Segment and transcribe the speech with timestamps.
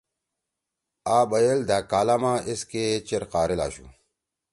[1.15, 3.87] آ بئیل دھأک کالا ما ایسکے چیر قاریل آشُو